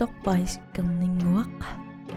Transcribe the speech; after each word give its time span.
торпаискернингуақ 0.00 1.60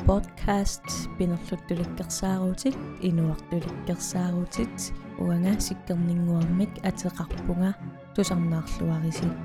podcast 0.07 0.88
пинерлуттуликкерсаарутит 1.18 2.75
инуартуликкерсаарутит 3.02 4.75
уанга 5.20 5.59
сиккернингуармик 5.59 6.71
атеқарпунга 6.89 7.75
тусарнаарлуарисит 8.16 9.36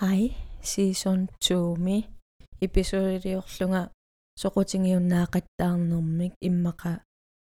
Hej, 0.00 0.36
season 0.62 1.26
2 1.40 1.76
mi 1.84 2.06
episodiorlunga 2.66 3.82
soqutigiunnaaqattaarnermik 4.40 6.32
immaqa 6.48 6.92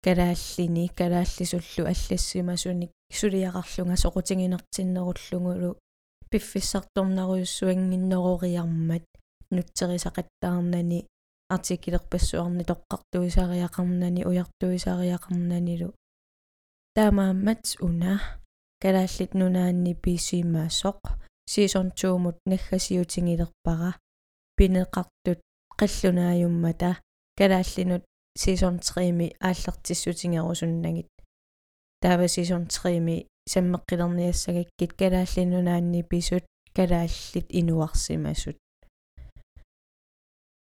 kalааллини 0.06 0.86
калааллисуллу 1.00 1.84
аллассимасуник 1.92 2.92
сулиақарлунга 3.20 3.96
соқутигинертиннеруllungulu 4.04 5.70
пиффиссарторнаруйуссуангиннерориармат 6.32 9.06
нутсерисақаттаарнани 9.56 11.00
артикилерпассуарни 11.56 12.64
тоққартуисариақарнани 12.72 14.22
уяртуисариақарнанилу 14.30 15.90
таамааммат 16.96 17.62
уна 17.88 18.14
калааллит 18.84 19.32
нунаанни 19.40 19.94
писимаасоқ 20.04 21.00
season 21.54 21.88
2 21.96 22.18
мут 22.24 22.38
наггасиутингилерпара 22.52 23.92
пинеқартут 24.58 25.40
қаллунааюммата 25.80 26.92
калааллинут 27.38 28.04
season 28.38 28.80
3-ми 28.80 29.36
ааллертиссутингерусуннагит 29.40 31.08
таава 32.02 32.26
season 32.26 32.68
3-ми 32.68 33.28
саммеққилерниассагаккит 33.50 34.94
калааллинунаанни 35.00 36.04
писут 36.04 36.44
калааллит 36.76 37.48
инуарсимасут. 37.50 38.58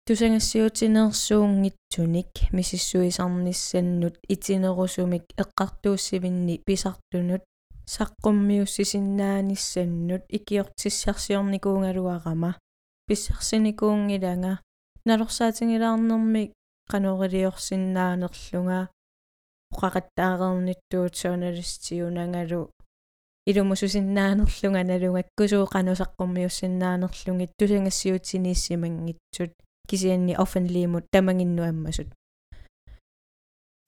Тусангассиутинерсуунгитсуник 0.06 2.52
мисиссуисарниссаннут 2.52 4.16
итинерусумик 4.28 5.24
эққартууссивинни 5.38 6.58
писартунут 6.66 7.44
саққуммиуссисиннааниссаннут 7.86 10.24
икиортиссарсиорникуунгалуарама 10.28 12.58
писсарсиникуунгилага 13.08 14.60
налорсаатингилаарнэрми 15.06 16.52
qanoriorsinnaanерлунga 16.92 18.80
uqaqattaareernittуут 19.74 21.14
journalistиунангалу 21.22 22.62
илумусусиннаанерлунга 23.50 24.82
налунгаккусуу 24.90 25.66
qanusaqqumiussinnaanерлугит 25.74 27.52
тусангассиутиниссимангитсут 27.60 29.52
кисианни 29.90 30.34
offenlimut 30.44 31.06
тамагиннуаммасут 31.14 32.10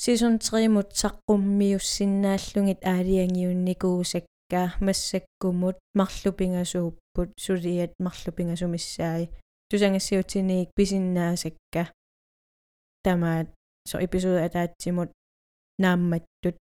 season 0.03 0.33
3 0.39 0.67
мут 0.75 0.89
саққуммиуссиннааллугит 1.01 2.79
аалиангиунникуусакка 2.91 4.61
массаккумут 4.85 5.77
марлупингасууппут 5.99 7.29
сулиат 7.43 7.91
марлупингасумиссааи 8.05 9.29
тусангассиутиниик 9.69 10.69
писиннаасакка 10.77 11.83
тамаат 13.03 13.47
со 13.85 14.03
эпизод 14.03 14.37
атаатсимут 14.47 15.11
наамматтут 15.77 16.57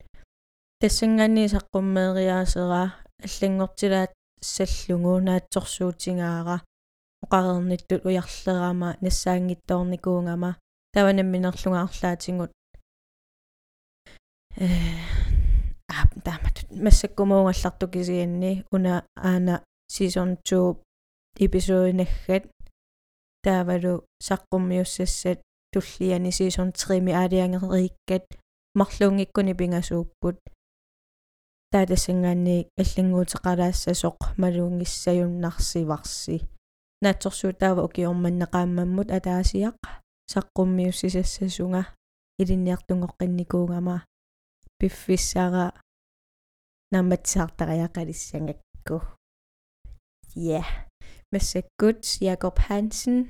тассангаани 0.81 1.49
саққуммеериаасера 1.55 2.83
аллангортилаат 3.27 4.13
саллугу 4.41 5.19
наатсорсуутингаара 5.27 6.57
оқарерниттут 7.25 8.05
уярлерама 8.07 8.97
нассаангитторникуунгама 9.01 10.51
таванамминерлунгаарлаатингут 10.95 12.53
э 14.57 14.69
а 15.89 16.07
таматут 16.25 16.71
массаккумуунгалларту 16.71 17.89
кисианни 17.89 18.65
уна 18.71 19.05
аана 19.17 19.65
season 19.91 20.37
2 20.45 20.77
эпизодинаггат 21.45 22.45
таавалу 23.43 24.05
саққуммиуссассат 24.27 25.39
туллиани 25.73 26.31
season 26.39 26.69
3ми 26.81 27.13
аалиангериккат 27.21 28.25
марлуунгиккуни 28.79 29.55
пингасууппут 29.61 30.39
таатассангаанни 31.73 32.59
аллангуутеқалаассасоқ 32.83 34.19
малуунгиссаюннарсиварси 34.43 36.37
наатсорсуутаава 37.05 37.81
укиорманнеқааммаммут 37.89 39.09
атаасиақ 39.19 39.79
саққуммиуссисассасунга 40.33 41.83
илинниартунгоққинникуунгама 42.41 43.97
пиффиссара 44.79 45.67
намматсаартариақалиссангакку 46.93 48.97
ja 50.35 50.63
массаккут 51.33 52.05
Jakob 52.21 52.57
Hansen 52.69 53.29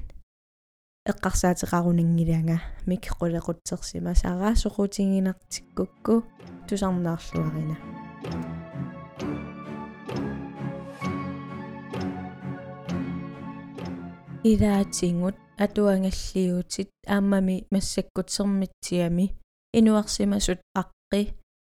эққарсаатеқарунангиланга 1.11 2.59
мик 2.87 3.05
қулеқутсерсима 3.19 4.15
сара 4.15 4.55
соқутингинартиккукку 4.63 6.15
тусарнаарлуарина 6.69 7.77
илаатингут 14.45 15.37
атуангаллиутит 15.65 16.91
ааммами 17.07 17.67
массаккутсермитсиами 17.73 19.27
инуарсимасут 19.79 20.61
аққи 20.83 21.23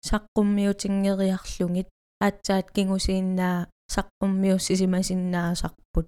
саққуммиутингериарлугит 0.07 1.87
аатсаат 2.25 2.67
кингусииннаа 2.75 3.57
саққуммиуссисимасиннаасарпут 3.93 6.07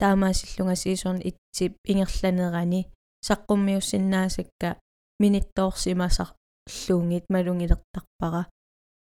таамаасиллунга 0.00 0.76
сиисон 0.76 1.18
итсип 1.28 1.72
ингерланерани 1.90 2.80
саққуммиуссиннаасакка 3.26 4.70
минитторсимасарлуунгит 5.20 7.24
малунгилертарпара 7.34 8.42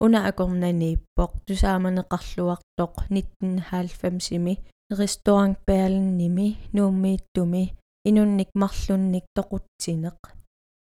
уна 0.03 0.19
акорнанииппоқ 0.29 1.31
тусааманеқарлуартоқ. 1.45 2.93
1990-ими 3.09 4.53
ресторан 4.99 5.51
Berlinними 5.67 6.47
нууммииттуми 6.75 7.63
инунник 8.09 8.49
марлунник 8.61 9.25
тоқутсинеқ. 9.37 10.19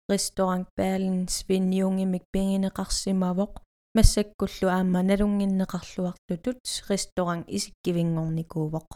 Ресторан 0.10 0.62
Berlin 0.78 1.28
свиньюнгимик 1.28 2.24
пингинеқарсимавоқ. 2.34 3.54
Массаккуллу 3.96 4.68
аама 4.70 5.02
налунгиннеқарлуартутут 5.10 6.60
ресторан 6.90 7.42
исиккивингорникуувоқ 7.56 8.90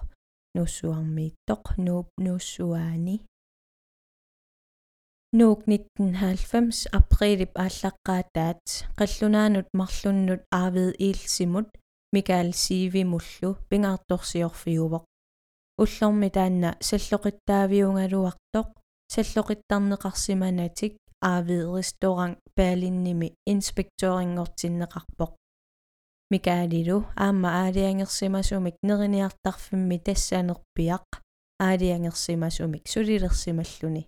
нуссуармииттоқ 0.55 1.63
нууп 1.85 2.07
нууссуаани 2.25 3.15
нуук 5.39 5.59
1990 5.67 6.87
априлип 6.99 7.51
ааллаққаатаат 7.63 8.63
қаллунаанут 8.99 9.67
марлуннут 9.79 10.41
аавид 10.61 10.91
иилсимут 11.05 11.67
микаэл 12.15 12.51
сивимуллу 12.63 13.49
пингаарторсиорфиувоқ 13.69 15.03
уллорми 15.83 16.29
таанна 16.37 16.69
саллоқиттаавиунгалуартоқ 16.89 18.67
саллоқиттарнеқарсиманатик 19.13 20.93
аавид 21.31 21.63
ресторан 21.75 22.31
паалинними 22.57 23.27
инспекторингортиннеқарпоқ 23.53 25.31
микаалилу 26.32 26.98
аама 27.24 27.48
аалиангерсимасумик 27.62 28.76
нерiniartarfimmi 28.88 29.96
тассаанерпиақ 30.06 31.08
аалиангерсимасумик 31.66 32.84
сулилерсималлуни 32.92 34.02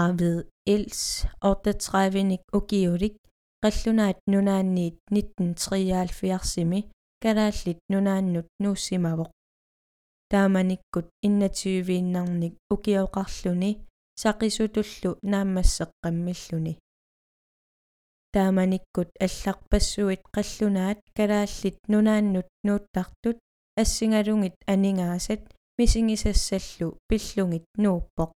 аавид 0.00 0.46
илс 0.74 1.02
38ник 1.42 2.42
укиулик 2.58 3.16
qallunaat 3.62 4.18
nunaanniit 4.32 4.96
1973-сими 5.12 6.80
калааллит 7.22 7.78
нунааннут 7.92 8.48
нууссимавоқ 8.62 9.30
тааманиккут 10.30 11.06
иннативииннарник 11.26 12.54
укиоқарлуни 12.74 13.72
сақисутуллу 14.22 15.10
нааммассеққаммиллуни 15.32 16.74
тааманиккут 18.35 19.09
алларпассуит 19.25 20.21
қаллунаат 20.35 20.99
калааллит 21.17 21.77
нунааннут 21.91 22.47
нууттартут 22.67 23.37
ассингалугит 23.81 24.55
анингаасат 24.73 25.41
мисигисассаллу 25.77 26.87
пиллугит 27.07 27.65
нууппоқ. 27.83 28.31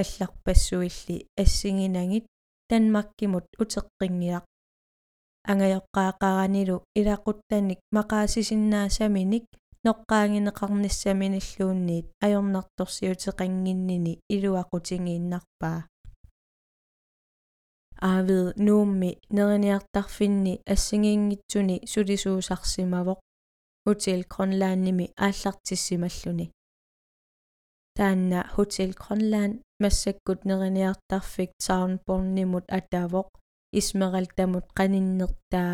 Алларпассуилли 0.00 1.16
ассигинагит 1.42 2.24
танмаккимут 2.68 3.46
утеққингиақ 3.62 4.44
ангаёққаақаранилу 5.50 6.76
илақуттаник 7.00 7.80
мақаасисиннаасаминик 7.96 9.46
ноққаангинеқарниссаминиллуунниит 9.86 12.06
ajornartorsiutеқангиннини 12.24 14.14
илуақутингииннарпаа 14.34 15.78
аавид 18.10 18.56
нуумми 18.66 19.10
нерiniartarfinni 19.36 20.54
ассигиингитсуни 20.74 21.76
сулисуусарсимавоқ 21.92 23.18
хотел 23.86 24.20
гронлаанними 24.32 25.06
ааллартиссималлуни 25.26 26.46
таанна 27.96 28.40
хотел 28.54 28.90
гронлаан 29.02 29.52
массаккут 29.82 30.40
нерiniartarfik 30.48 31.50
саунборнимут 31.66 32.66
атаавоқ 32.78 33.28
исмералтамут 33.78 34.66
qaninnертаа 34.78 35.72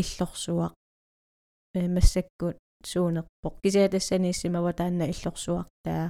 иллорсуақ 0.00 0.74
э 1.78 1.80
массаккут 1.96 2.56
суунерпоқ 2.90 3.54
кисиатассанииссимава 3.62 4.72
таанна 4.78 5.04
иллорсуартаа 5.12 6.04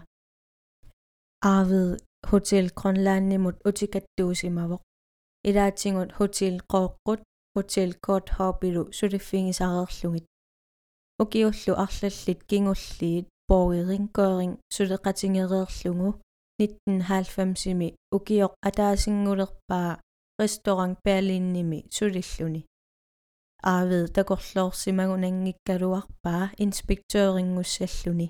аавид 1.55 2.03
хотел 2.31 2.67
гронлааннимут 2.79 3.57
утикаттуусимавоқ 3.69 4.83
илаатсигут 5.44 6.12
хотел 6.18 6.56
қооққут 6.72 7.22
хотел 7.56 7.92
кот 8.06 8.30
хобилу 8.30 8.92
сулиффигисареерлугит 8.92 10.26
укиуллу 11.20 11.74
арлаллит 11.84 12.40
кингуллиит 12.50 13.28
боогерингкоорин 13.50 14.52
сулеқатингереерлугу 14.76 16.10
1990-ми 16.60 17.90
укиоқ 18.18 18.54
атаасингулерпаа 18.68 19.92
ресторан 20.40 20.92
Берлинними 21.06 21.80
сулиллуни 21.96 22.62
аавид 23.64 24.14
такорлоорсимагунангиккалуарпаа 24.18 26.44
инспектøöрингуссаллуни 26.64 28.28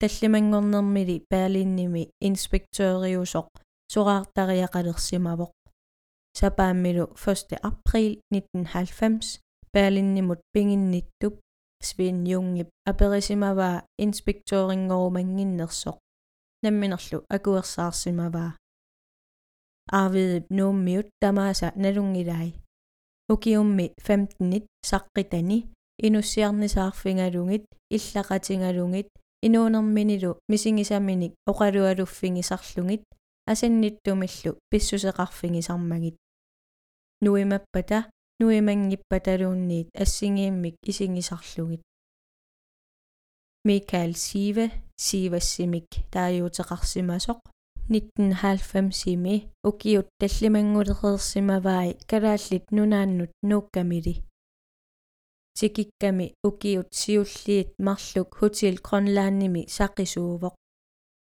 таллимангорнермили 0.00 1.16
Берлинними 1.30 2.04
инспектøöриусоқ 2.28 3.48
сураартариақалерсимавоқ 3.92 5.50
сапааммилу 6.34 7.14
1. 7.16 7.58
април 7.62 8.20
1990 8.32 9.40
Берлиннимут 9.72 10.40
пингинниттуп 10.52 11.40
свин 11.80 12.24
юнгип 12.26 12.68
аперисимаваа 12.84 13.84
инспектøöрингорумангиннерсоқ 14.04 15.96
намминерлу 16.62 17.18
акуерсаарсимаваа 17.36 18.50
аавиип 19.90 20.44
нууммиут 20.50 21.08
тамааса 21.22 21.72
налунгилай 21.76 22.54
укиумми 23.32 23.86
15-нит 24.06 24.66
саққитани 24.90 25.58
инуссиарнисаарфингалугит 26.06 27.64
иллақатингалугит 27.90 29.08
инуунерминилу 29.42 30.38
мисигисаминик 30.48 31.32
оқалуалуффигисарлугит 31.50 33.04
асинниттумиллу 33.46 34.58
писсусеқарфигисармагит 34.70 36.16
нуимаппата 37.25 37.99
нуимангиппаталуунниит 38.39 39.87
ассигииммик 40.03 40.75
исигисарлугит 40.89 41.81
Mikael 43.67 44.11
Sive 44.25 44.65
Sivassимик 45.05 45.89
тааюутеқарсимасоқ 46.13 47.39
1990-ими 47.89 49.35
укиут 49.69 50.07
таллимангулеқерсимаваи 50.19 51.97
калааллит 52.09 52.65
нунааннут 52.75 53.31
нууккамили 53.49 54.13
сикикками 55.59 56.27
укиут 56.43 56.89
сиуллиит 56.99 57.69
марлук 57.85 58.29
хотел 58.39 58.75
гронлаанними 58.85 59.61
сақисуувоқ 59.77 60.53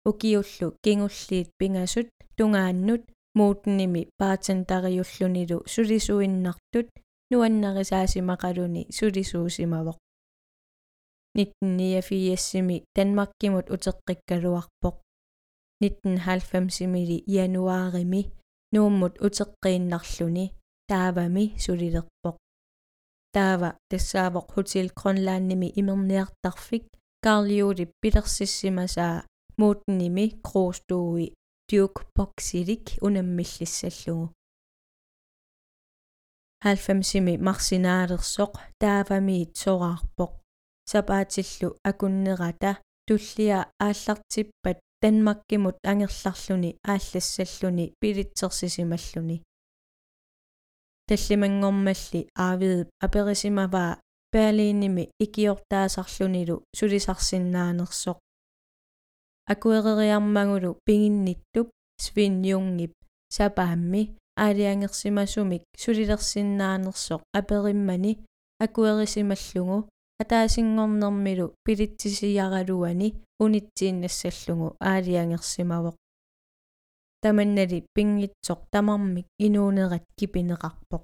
укиуллу 0.09 0.68
кингуллиит 0.83 1.50
пингасут 1.59 2.09
тунгааннут 2.38 3.03
муутними 3.38 4.02
баатентариуллунилу 4.20 5.58
сулисуиннартут 5.74 6.88
нуаннерисаасимақалуни 7.31 8.81
сулисуусимавоқ 8.98 9.98
1989-сими 11.38 12.78
Danmarkimut 12.98 13.68
утеққиккалуарпоқ 13.76 14.96
1990-симили 15.84 17.18
януарими 17.28 18.22
нууммут 18.74 19.14
утеққииннарлуни 19.26 20.46
таавами 20.90 21.46
сулилерпоқ 21.64 22.36
таава 23.36 23.70
тассаавоқ 23.90 24.48
хотел 24.56 24.88
гронлаанними 25.00 25.68
имерниартарфик 25.80 26.86
карлиулип 27.26 27.92
пилерсиссимасаа 28.02 29.26
муутними 29.60 30.26
кроостууи 30.48 31.28
Duke 31.69 32.01
Boxilик 32.18 32.98
унаммиллиссаллугу 33.06 34.33
90-сими 36.66 37.33
марсинаалерсоқ 37.48 38.54
таавамиит 38.81 39.51
сораарпоқ 39.62 40.31
сапаатиллу 40.92 41.69
акуннерата 41.89 42.71
туллиа 43.07 43.60
ааллартиппат 43.88 44.80
Danmarkimut 45.04 45.77
ангерларлуни 45.92 46.71
ааллассаллуни 46.83 47.94
пилитсерсисималлуни 48.01 49.38
таллимангормалли 51.07 52.21
аавиип 52.36 52.88
аперисимаваа 53.06 54.00
Берлинними 54.33 55.04
икиортаасарлунилу 55.24 56.63
сулисарсиннаанерсоқ 56.77 58.18
акуэрериармагулу 59.54 60.72
пигинниттуп 60.86 61.68
свиньюнгип 62.04 62.94
сапаамми 63.36 64.01
аалиангерсимасумик 64.44 65.63
сулилерсиннаанерсоқ 65.81 67.22
апериммани 67.40 68.12
акуэрисималлугу 68.66 69.78
атаасингорнэрмилу 70.22 71.48
пилитсисияралуани 71.66 73.10
унитсииннассаллугу 73.44 74.68
аалиангерсимавоқ 74.90 75.95
таманнали 77.23 77.80
пингитсоқ 77.95 78.59
тамармик 78.73 79.28
инуунерат 79.45 80.06
кипинеқарпоқ 80.18 81.04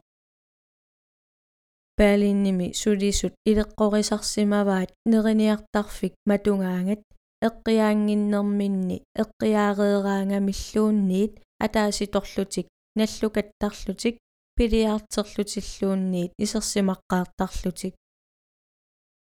паалинними 1.97 2.67
сулисут 2.81 3.33
илеққорисарсимаваат 3.49 4.89
нериниартарфик 5.11 6.13
матунгаангат 6.29 7.01
эққиаангиннэрминни 7.41 9.03
эққиаареераангамиллуунниит 9.21 11.41
атааситорлутик 11.59 12.67
наллукаттарлутик 12.95 14.17
пилиаартерлутиллуунниит 14.57 16.31
исерсимаққаартарлутик 16.39 17.93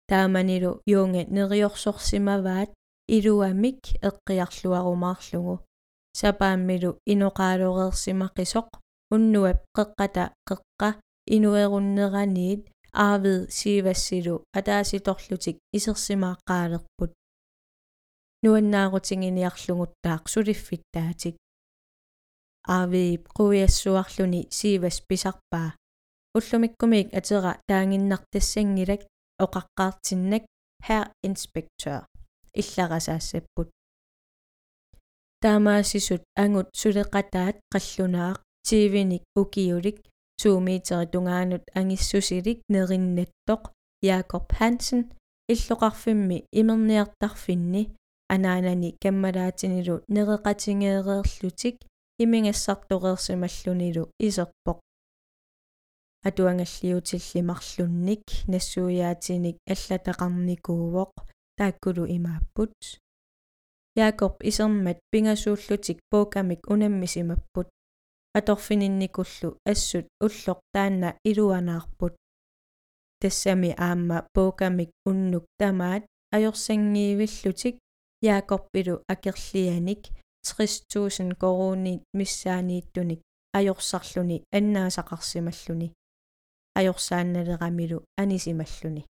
тааманилу 0.09 0.81
юунга 0.87 1.25
нериорсорсимаваат 1.25 2.71
илуамик 3.09 3.81
эққиарлуарумаарлугу 4.09 5.65
сапааммилу 6.21 6.91
иноқаалуреерсимақисоқ 7.13 8.69
уннуап 9.15 9.59
қеққата 9.77 10.25
қеққа 10.49 10.89
инуеруннераниит 11.37 12.63
аавид 12.93 13.51
сивассилу 13.59 14.37
атааситорлутик 14.59 15.57
исерсимааққаалерпут 15.77 17.11
нуаннаарутингиниарлугуттаақ 18.45 20.23
сулиффиттаатик 20.33 21.35
аавиип 22.77 23.23
қуиассуарлуни 23.37 24.41
сивас 24.59 24.99
писарпаа 25.09 25.69
уллумиккумик 26.37 27.07
атера 27.19 27.53
таангиннартассангилак 27.69 29.03
оқаққаартиннак 29.45 30.45
herr 30.87 31.07
inspektør 31.29 32.01
илларасаассаппут 32.61 33.69
таамаасисут 35.43 36.23
ангут 36.43 36.69
сулеқатаат 36.81 37.57
қаллунаақ 37.73 38.39
тивиник 38.67 39.25
укиулик 39.41 39.99
туумиитери 40.41 41.07
тунгаанут 41.13 41.65
ангиссусилик 41.79 42.59
нериннаттоқ 42.75 43.63
Jakob 44.03 44.47
Hansen. 44.59 45.13
Иллоқарфимми 45.49 46.45
имерниартарфинни 46.51 47.95
анаанани 48.35 48.91
каммалаатинилу 49.03 49.97
нереқатингеереерлутик 50.15 51.77
имингассартуқерсималлунилу 52.23 54.05
исерпоқ. 54.27 54.79
Атуангаллиутиллимарлунник 56.29 58.25
нассуяатиник 58.53 59.57
аллатақарникуувоқ 59.73 61.13
тааккулу 61.59 62.05
имааппут. 62.17 62.73
Jakob 63.99 64.35
исермат 64.49 64.99
пингасууллутик 65.11 65.99
поокамик 66.11 66.61
унаммисимаппут. 66.73 67.69
Аторфининникуллу 68.39 69.59
ассут 69.65 70.07
уллоқ 70.21 70.59
таанна 70.75 71.11
илуанаарпут 71.25 72.15
тассами 73.21 73.75
аама 73.79 74.19
поокамик 74.35 74.91
уннук 75.05 75.45
тамаат 75.59 76.05
ajorsangiivillutик 76.35 77.77
яакорпилу 78.23 79.03
акерлианик 79.09 80.09
30000 80.43 81.35
коруунит 81.35 82.03
миссаанииттуник 82.15 83.21
ajorсарлуни 83.53 84.45
аннаасақарсималлуни 84.53 85.93
ajorsaannalерамилу 86.79 88.05
анисималлуни. 88.17 89.07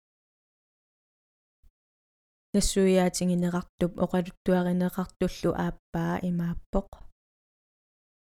Нассуяатингинеқартуп 2.55 3.93
оқалуттуаринеқартуллу 4.05 5.51
ааппаа 5.65 6.21
имааппоқ. 6.29 6.89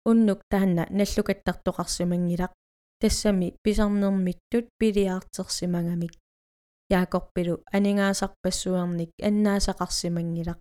Уннук 0.10 0.40
таанна 0.52 0.84
наллукаттартоқарсимангилақ 1.00 2.54
тассами 3.02 3.56
писарнермиттут 3.64 4.66
пилиаартерсимагамик 4.80 6.14
яакорпилу 6.90 7.56
анингаасарпассуарник 7.76 9.12
аннаасақарсимангилақ 9.28 10.60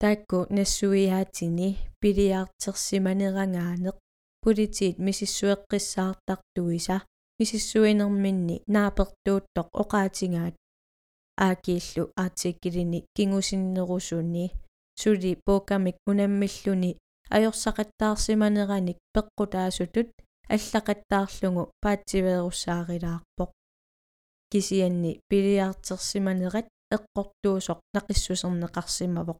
таакку 0.00 0.38
нассуиаатини 0.56 1.68
пилиаартерсиманерангаанеқ 2.00 3.96
политиит 4.44 4.96
мисиссуэққиссаартартуиса 5.06 6.96
мисиссуинерминни 7.38 8.62
наапертууттоқ 8.74 9.68
оқаатингаат 9.82 10.54
аакииллу 11.46 12.04
артиккилини 12.24 12.98
кингусиннерусуни 13.16 14.46
сули 15.00 15.32
поокамик 15.46 15.96
унаммиллуни 16.10 16.90
ajorсақаттаарсиманераник 17.36 18.98
пеққутаасутут 19.14 20.08
аллақаттаарлугу 20.54 21.62
паатсиверуссаарилаарпоқ 21.82 23.50
кисианни 24.52 25.12
пилиартерсиманерат 25.30 26.66
эққортуусоқ 26.96 27.78
нақиссусернеқарсимавоқ. 27.96 29.38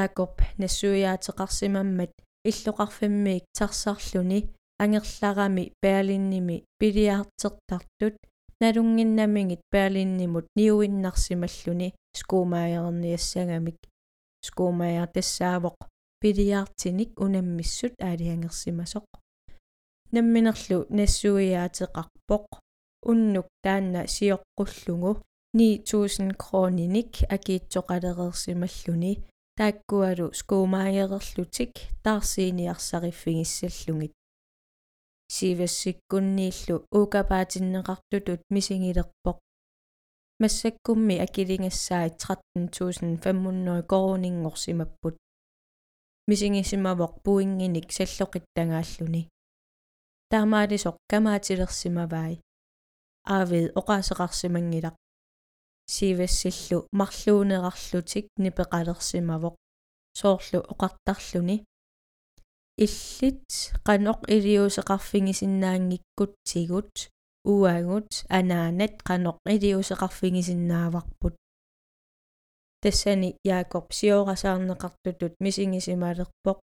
Яакоп 0.00 0.34
нассуяатеқарсимаммат 0.62 2.12
иллоқарфиммиик 2.48 3.44
тарсарлуни 3.58 4.40
ангерларами 4.82 5.72
паалинними 5.82 6.64
пилиартертартут 6.78 8.16
налунгиннамингит 8.60 9.62
паалиннимут 9.72 10.46
ниуиннарсималлуни 10.56 11.94
скуумаайерниассагамик 12.18 13.78
скуумааяр 14.46 15.08
тассаавоқ 15.14 15.76
пилиартиник 16.20 17.10
унаммиссут 17.24 17.94
аалиангерсимасоқ 18.08 19.06
намминерлу 20.14 20.78
нассуиаатеқарпоқ 20.98 22.46
уннук 23.02 23.46
таанна 23.64 24.06
сиоққуллугу 24.06 25.22
9000 25.54 26.36
крониник 26.36 27.10
акиитсоқалерерсималлуни 27.34 29.12
тааккуалу 29.58 30.26
скуумаайерерлутик 30.38 31.72
таарсииниарсариффигиссаллугит 32.04 34.12
сивассиккуннииллу 35.28 36.76
укапаатиннеқартутут 36.98 38.40
мисигилерпоқ 38.54 39.36
массаккумми 40.40 41.16
акилингассаит 41.18 42.18
13500 42.18 43.82
коронингорсимаппут 43.92 45.16
мисигисимавоқ 46.28 47.12
пуингиник 47.24 47.86
саллоқиттангааллуни 47.96 49.22
таамаалисоқ 50.30 50.96
камаатилерсимавай 51.10 52.34
аавид 53.36 53.66
оқаасеқарсимангилақ 53.80 54.96
сивассиллу 55.94 56.78
марлуунерарлутик 57.00 58.26
нипеқалерсимавоқ 58.44 59.54
соорлу 60.20 60.60
оқартарлуни 60.72 61.56
иллит 62.84 63.46
қаноқ 63.86 64.18
илиусеқарфигисиннаангиккутсигут 64.34 66.94
уагут 67.52 68.10
анаанат 68.38 68.94
қаноқ 69.08 69.36
илиусеқарфигисиннааварпут 69.54 71.34
тассани 72.82 73.30
яакоп 73.44 73.86
сиорасаарнеқартутут 73.98 75.34
мисигисималерпоқ 75.44 76.58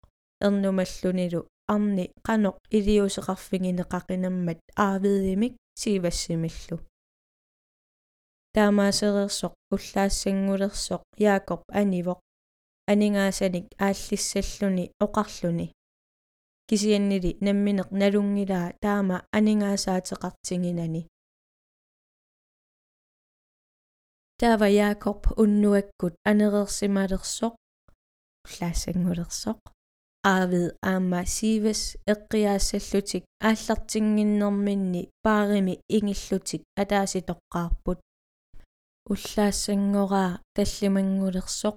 эрнумаллунилу 0.47 1.40
арни 1.75 2.04
қаноқ 2.26 2.57
илиусеқарфигинеқақинаммат 2.76 4.61
аавиимик 4.76 5.54
сивассимиллу 5.81 6.76
таамаасерерсоқ 8.55 9.52
уллаассангулерсоқ 9.75 11.02
яакоп 11.33 11.62
анивоқ 11.81 12.21
анингаасаник 12.93 13.67
ааллиссаллуни 13.87 14.85
оқарлуни 15.05 15.67
кисианнили 16.69 17.31
намминеқ 17.47 17.88
налунгилаа 18.00 18.67
таама 18.85 19.17
анингаасаатеқартингинани 19.37 21.02
таава 24.41 24.69
яакоп 24.88 25.21
уннуаккут 25.43 26.14
анерерсималерсоқ 26.31 27.55
уллаассангулерсоқ 28.45 29.59
аавид 30.25 30.76
аама 30.91 31.21
сивас 31.26 31.83
эққиаассаллутик 32.12 33.25
ааллартингиннэрминни 33.49 35.02
паарими 35.25 35.75
ингиллутик 35.97 36.62
атааситоққарпут 36.83 37.99
уллаассангораа 39.12 40.41
таллимангулерсоқ 40.57 41.76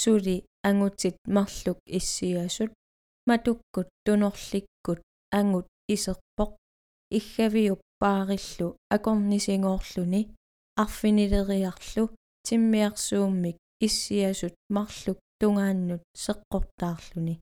сули 0.00 0.36
ангутит 0.68 1.16
марлук 1.36 1.78
иссиасут 1.98 2.70
матуккут 3.28 3.88
тунорликкут 4.04 5.00
ангут 5.38 5.66
исерпоқ 5.94 6.50
иггавиуп 7.18 7.80
паариллу 8.00 8.68
акорнисингоорлуни 8.94 10.22
арфинилериарлу 10.82 12.04
тиммиарсууммик 12.46 13.56
иссиасут 13.86 14.54
марлук 14.76 15.18
тунгааннут 15.40 16.02
сеққортаарлуни 16.24 17.40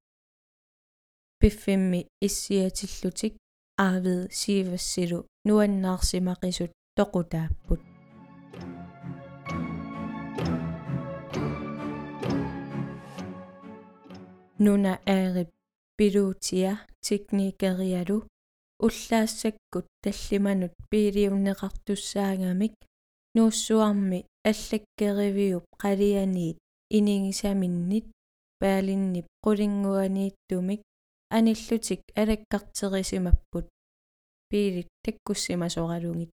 пиффимми 1.40 2.08
иссиатиллутик 2.26 3.34
аавид 3.78 4.32
сивассилу 4.40 5.20
нуаннаарсимақисут 5.48 6.72
тоқутааппут 6.98 7.82
нуна 14.66 14.94
аарип 15.16 15.50
пилуутиа 15.98 16.74
техникериалу 17.06 18.18
уллаассаккут 18.86 19.86
таллиманут 20.04 20.74
пилиуннеқартуссаагамик 20.92 22.74
нууссуарми 23.36 24.20
аллаккеривиуп 24.50 25.66
қалианиит 25.82 26.58
инигисаминнит 26.98 28.06
паалиннип 28.62 29.28
қулингуанииттумик 29.44 30.82
аниллутик 31.31 32.01
алаккартерисимаппут 32.21 33.67
пиилит 34.49 34.89
таккуссимасоралугит 35.05 36.31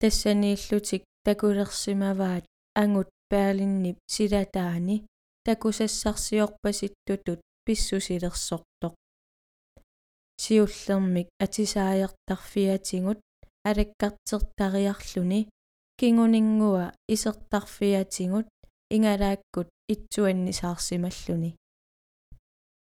тассанииллутик 0.00 1.02
такулерсимаваат 1.24 2.44
ангут 2.74 3.08
паалиннип 3.30 3.98
силатаани 4.06 5.06
такусассарсиорпаситтутут 5.46 7.40
писсусилерсортоқ 7.64 8.94
сиуллермик 10.42 11.28
атисааертарфиатингут 11.44 13.20
алаккартертариарлуни 13.68 15.48
кингунингуа 15.98 16.92
исертарфиатингут 17.14 18.46
ингалааккут 18.94 19.68
итсуаннисаарсималлуни 19.92 21.56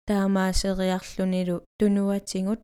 таамаасериарлунилу 0.09 1.57
тунуатингут 1.79 2.61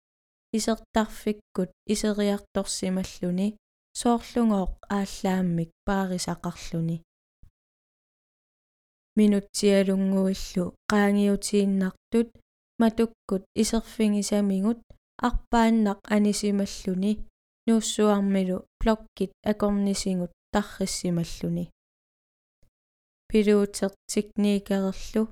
исертарфиккут 0.56 1.70
исериарторсималлуни 1.92 3.48
соорлунгооқ 4.00 4.72
ааллааммик 4.96 5.70
паарисақарлуни. 5.86 6.96
Минутсиалунгуиллу 9.18 10.64
qaangiutiinnartut 10.90 12.28
матуккут 12.80 13.42
исерфигисамигут 13.62 14.80
арпааннақ 15.28 15.98
анисималлуни 16.14 17.12
нууссуармилу 17.66 18.58
блоккит 18.80 19.32
акорнисингут 19.50 20.32
тарриссималлуни 20.52 21.64
пилуутертикникерерлу 23.30 25.22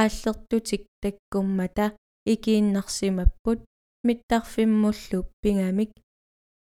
ааллертутик 0.00 0.82
таккуммата 1.04 1.86
икииннарсимаппут 2.32 3.58
миттарфиммуллу 4.06 5.18
пингамик 5.42 5.90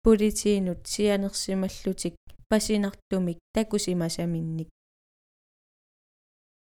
политиинут 0.03 0.79
сианерсималлутик 0.87 2.15
пасинартумик 2.49 3.37
такусимасаминник. 3.53 4.69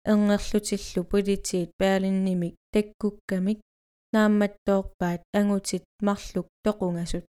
Эрнерлутиллу 0.05 1.05
политиит 1.13 1.71
паалиннимик 1.79 2.55
таккуккамик 2.73 3.59
наамматтоорпаат 4.13 5.23
ангутит 5.33 5.85
марлук 6.07 6.47
тоқунгасут. 6.65 7.25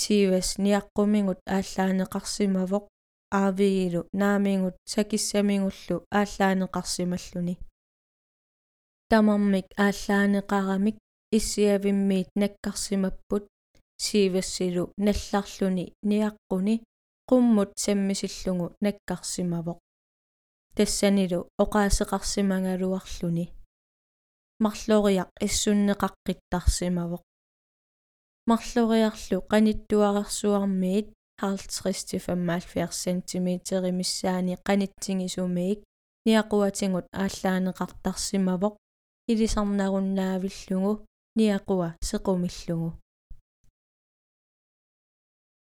Сивас 0.00 0.48
ниаққумингут 0.64 1.40
ааллаанеқарсимавоқ 1.56 2.84
аавигилу 3.40 4.08
наамингут 4.20 4.76
сакиссамингуллу 4.92 5.96
ааллаанеқарсималлуни 6.18 7.54
тамармик 9.10 9.66
ааллаанеқарамик 9.84 10.96
иссиавиммиит 11.36 12.28
наккарсимаппут 12.40 13.44
сивассилу 14.04 14.92
налларлуни 15.06 15.84
ниаққуни 16.10 16.74
qumмут 17.28 17.70
саммисиллугу 17.84 18.66
наккарсимавоқ 18.84 19.78
тассанилу 20.76 21.40
оқаасеқарсимангалуарлуни 21.62 23.46
марлориақ 24.64 25.30
иссуннеқаққиттарсимавоқ 25.46 27.22
марлориарлу 28.50 29.38
qanittуарерсуармиит 29.52 31.06
50-75 31.40 32.92
cm 33.02 33.48
миссаани 33.98 34.54
qanitсигисумиик 34.68 35.78
ниақуатингут 36.26 37.06
ааллаанеқартарсимавоқ 37.22 38.74
илисарнаруннаавиллугу 39.30 40.92
ниақуа 41.38 41.88
сеқумиллугу 42.08 42.90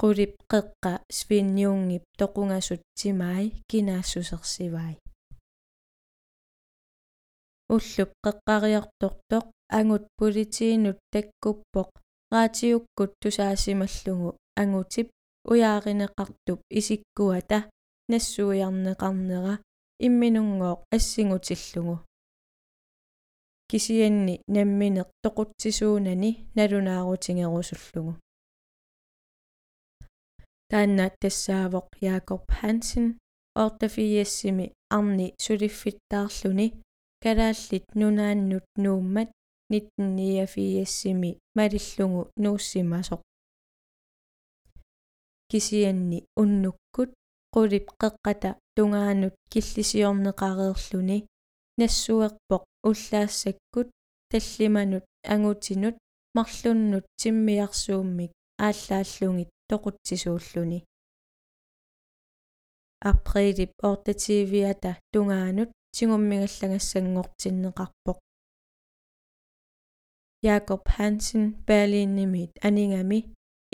qulip 0.01 0.35
qeqqa 0.51 0.93
svinniungip 1.17 2.05
toqungasut 2.19 2.83
timai 2.99 3.47
kinaasussersivai 3.71 4.95
уллуп 7.75 8.11
qeqqariartortoq 8.25 9.47
анgut 9.79 10.05
политиинут 10.19 10.99
таккуппоq 11.13 11.91
раатиуккут 12.33 13.13
тусаасималлугу 13.21 14.29
ангутип 14.61 15.09
уяаринеқартуп 15.51 16.61
исиккуата 16.79 17.59
нассуиарнеқарнера 18.11 19.55
имминунгооқ 20.07 20.81
ассигутиллугу 20.97 21.95
кисианни 23.73 24.35
намминеқ 24.57 25.09
тоқутсисуунани 25.25 26.31
налунаарутингерусуллугу 26.57 28.13
тааннаат 30.71 31.15
тассаавоқ 31.23 31.87
Jakob 32.07 32.43
Hansen 32.59 33.07
ортафииассими 33.65 34.67
арни 34.97 35.27
сулиффиттаарлүни 35.45 36.67
калааллит 37.25 37.87
нунааннут 38.01 38.67
нууммат 38.85 39.31
1994-сими 39.73 41.31
малиллугу 41.57 42.21
нууссимасоқ 42.43 43.21
кисианни 45.51 46.19
уннуккут 46.41 47.11
qulip 47.55 47.87
qeqqata 48.01 48.51
tungaanut 48.77 49.35
killisiorneqareerluni 49.53 51.19
нассуерпоқ 51.81 52.63
уллаассаккут 52.89 53.89
таллиманут 54.31 55.05
ангутинут 55.33 55.97
марлуннут 56.37 57.05
тиммиарсууммик 57.21 58.33
ааллааллугит 58.67 59.51
тоқутсисууллуни 59.71 60.79
априлип 63.11 63.73
ортативиата 63.91 64.93
тунгаанут 65.13 65.71
тигуммигаллагассангортиннеқарпоқ 65.95 68.19
Jakob 70.45 70.83
Hansen 70.97 71.45
Berlinimit 71.67 72.53
анигами 72.67 73.19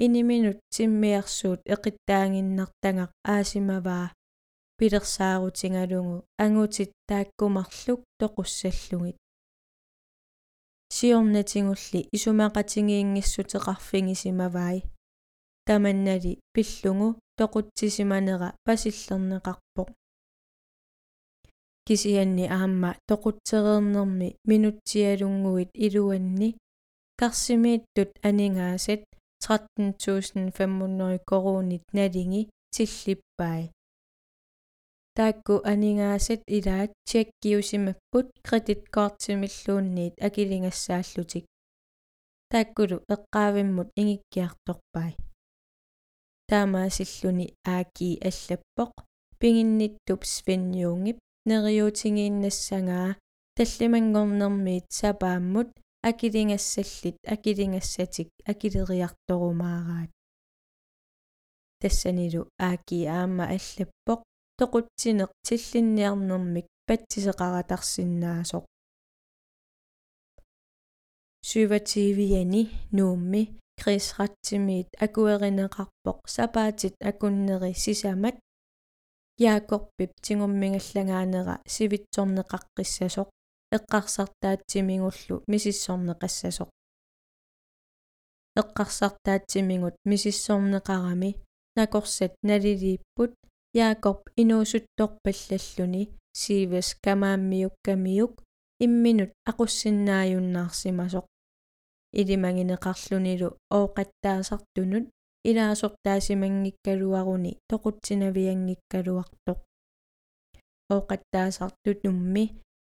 iniminut 0.05 0.59
timmiarsuut 0.75 1.61
eqittaanginnartangaq 1.75 3.11
aasimavaa 3.35 4.07
пилерсаарутингалугу 4.79 6.17
ангутит 6.45 6.91
тааккумарлук 7.09 8.01
тоқуссаллугит 8.21 9.17
сиорнатингулли 10.97 12.01
исумақатингиингиссутеқарфигисимаваи 12.17 14.81
таманнали 15.67 16.33
пиллугу 16.55 17.09
тоқутсисиманера 17.39 18.49
пасиллернеқарпоқ. 18.67 19.89
Кисианни 21.87 22.47
аама 22.59 22.91
тоқутсереернерми 23.09 24.29
минутсиалунгуит 24.51 25.71
илуанни 25.87 26.49
карсимииттут 27.21 28.11
анингаасат 28.29 29.03
13500 29.41 31.21
коруунит 31.31 31.85
налинги 31.93 32.43
тиллиппай 32.75 33.63
таакку 35.19 35.55
анингаасат 35.73 36.43
илаат 36.57 36.91
чеккиусимаппут 37.11 38.27
кредиткортимиллуунниит 38.47 40.15
акилингассааллутик 40.27 41.45
тааккулу 42.53 42.97
эққаавиммут 43.15 43.89
ингиккиарторпай 44.01 45.13
таамаасиллуни 46.49 47.47
ааки 47.75 48.09
аллаппоқ 48.29 48.93
пигинниттуп 49.41 50.21
свинниунгип 50.35 51.19
нериутингииннассагаа 51.49 53.09
таллимангорнэрмиит 53.57 54.87
сапааммут 54.99 55.71
акилингассаллит 56.09 57.17
акилингассатик 57.35 58.29
акилериарторумаараат 58.53 60.11
тассанилу 61.81 62.43
ааки 62.67 62.99
аама 63.19 63.45
аллаппоқ 63.57 64.21
тоқутсинеқ 64.59 65.31
тиллинниарнэрмик 65.47 66.67
патсисеқаратарсинаасоқ 66.89 68.65
сювативиани 71.49 72.63
нуумми 72.97 73.43
крисратсимиит 73.81 74.89
акуеринеқарпоқ 75.05 76.19
сапаатит 76.35 76.95
акуннери 77.11 77.73
сисамат 77.85 78.37
яакорпип 79.39 80.11
тигуммигаллагаанера 80.25 81.55
сивитсорнеқаққиссасоқ 81.75 83.29
эққарсартаатсимигуллу 83.77 85.37
мисиссорнеқассасоқ 85.53 86.69
эққарсартаатсимигут 88.61 89.97
мисиссорнеқарами 90.11 91.31
накорсат 91.77 92.33
налилииппут 92.43 93.33
яакорп 93.75 94.23
инуусутторпаллаллуни 94.37 96.03
сивас 96.41 96.89
камааммиуккамиук 97.05 98.33
имминут 98.85 99.31
ақуссиннааюннаарсимасоқ 99.51 101.27
илимагинеқарлунилу 102.21 103.49
ooqattaasartunut 103.79 105.07
илаасортаасимангиккалуаруни 105.49 107.53
тоқутсинавиангиккалуартоқ 107.71 109.59
ooqattaasartut 110.95 112.01
nummi. 112.05 112.47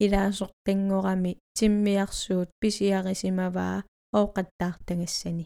Илаасортангорами 0.05 1.33
тиммиарсуут 1.59 2.51
писиарисимаваа 2.61 3.79
ooqattaartangassani 4.19 5.45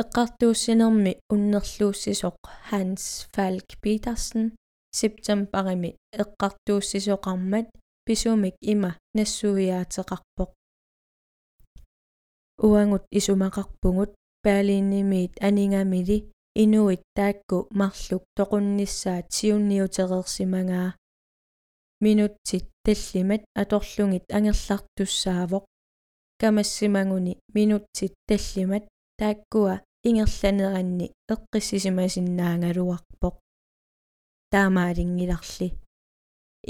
эққартууссинерми 0.00 1.12
уннерлууссисоқ 1.32 2.36
Hans 2.70 3.02
Falk 3.34 3.68
Petersen 3.82 4.44
септембарими 4.98 5.90
эққартууссисоқармат 6.22 7.66
писумик 8.06 8.54
има 8.72 8.90
нассуиаатеқарпоқ 9.16 10.50
уангут 12.66 13.04
исумақарпугут 13.18 14.10
паалииннимиит 14.44 15.32
анингамили 15.46 16.18
инуит 16.62 17.02
таакку 17.16 17.66
марлук 17.80 18.22
тоқунниссаат 18.36 19.26
сиунниутерерсимагаа 19.36 20.94
минутсит 22.04 22.64
таллимат 22.84 23.42
аторлугит 23.54 24.24
ангерлартуссаавоқ. 24.36 25.64
Камассимагуни 26.40 27.38
минутсит 27.54 28.12
таллимат 28.28 28.84
тааккуа 29.18 29.74
ингерланеранни 30.08 31.06
эққиссисимасиннаангалуарпоқ. 31.32 33.34
Таамаалингиларли. 34.52 35.68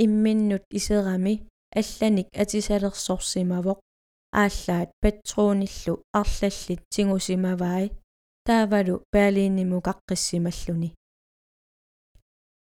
Имминнут 0.02 0.64
исерами 0.70 1.34
алланик 1.80 2.28
атисалерсорсимавоq 2.42 3.78
ааллаат 4.42 4.90
патроониллу 5.02 5.94
арлаллит 6.20 6.80
тигусимаваи 6.92 7.86
таавалу 8.46 8.94
паалиинниму 9.12 9.78
қаққиссималлуни 9.88 10.90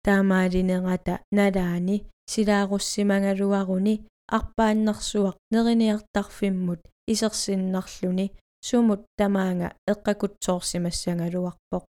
таамаалинерата 0.06 1.14
налаани 1.38 1.98
силааруссимангалуаруни 2.32 3.96
арпааннарсуақ 4.38 5.38
нерiniartarfimмут 5.54 6.82
исерсиннарлүни 7.14 8.26
сумут 8.62 9.02
тамаанга 9.18 9.70
эққакутсоорсимассангалуарпоқ 9.92 11.84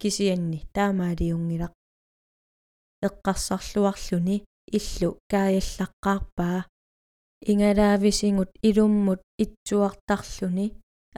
кисианни 0.00 0.58
таамаалиунгилақ 0.74 1.72
эққарсарлуарлүни 3.06 4.36
иллу 4.78 5.10
каяллаққарпаа 5.32 6.60
ингалаависингут 7.50 8.50
илуммут 8.68 9.20
итсуартарлүни 9.44 10.66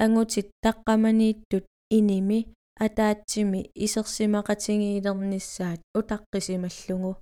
ангутит 0.04 0.48
таққаманииттут 0.64 1.64
иними 1.98 2.40
атаатсими 2.84 3.60
исерсимақатингиилернissaат 3.84 5.80
утаққисималлугу. 5.98 7.12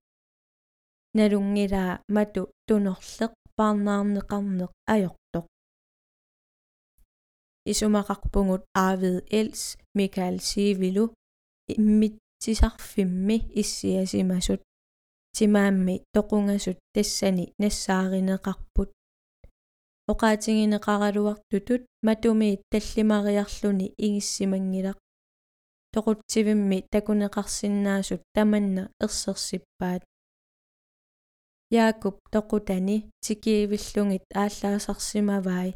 Налунгилаа 1.16 1.92
мату 2.14 2.42
тунерлеқ 2.66 3.32
парнаарнеқарнеқ 3.56 4.72
ajortoq 4.94 5.46
исумақарпугут 7.71 8.63
аавид 8.85 9.17
элс 9.39 9.61
микаэл 9.97 10.39
сивилу 10.49 11.05
иммитсисарфимми 11.73 13.37
иссиасимасут 13.61 14.61
тимаамми 15.35 15.95
тоқунгасут 16.15 16.77
тассани 16.93 17.45
нассааринеқарпут 17.61 18.89
оqaатингинеқаралуартутут 20.11 21.81
матуми 22.07 22.49
таллимариарлүни 22.71 23.87
игиссимангилақ 24.05 24.97
тоқутсивимми 25.93 26.77
такунеқарсинаасут 26.93 28.21
таманна 28.35 28.83
ерсерсиппаат 29.05 30.01
яакуп 31.83 32.15
тоқутани 32.33 32.97
тикиивиллугит 33.23 34.25
ааллаасарсимавай 34.43 35.69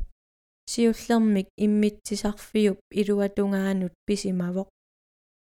сиуллермик 0.71 1.49
иммитсисарфиуп 1.65 2.79
илуатунгаанут 3.01 3.95
писимавоқ 4.07 4.69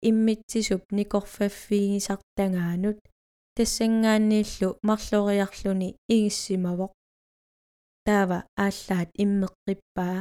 иммитсисуп 0.08 0.82
никорфаффиигисартангаанут 0.98 2.98
тассангааннииллу 3.56 4.68
марлориарлүни 4.88 5.88
игиссимавоқ 6.14 6.92
таава 8.06 8.38
ааллаат 8.64 9.10
иммеққиппаа 9.24 10.18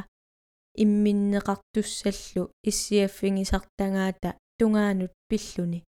имминнеқартуссаллу 0.84 2.44
иссиаффигисартангаата 2.70 4.30
тунгаанут 4.60 5.14
пиллуни 5.30 5.80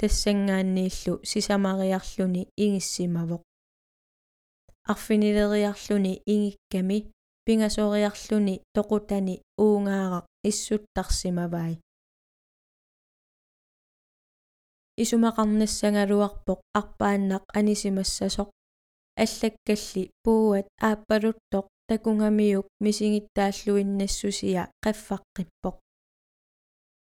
тассангааннииллу 0.00 1.14
сисамариарлүни 1.30 2.42
игиссимавоқ 2.64 3.42
арфинилериарлүни 4.92 6.14
игикками 6.34 6.98
пингасориарлүни 7.44 8.54
тоқутани 8.74 9.34
уungaaрақ 9.64 10.26
иссуттарсимавай. 10.50 11.72
Исумақарнассангалуарпоқ 15.02 16.60
арпааннақ 16.78 17.44
анисимассасоқ. 17.58 18.48
Аллаккалли 19.22 20.04
пууат 20.24 20.66
ааппалуттоқ 20.88 21.66
такунгамиук 21.88 22.66
мисигиттааллуиннассусиа 22.84 24.62
qaffaqqippоq 24.84 25.76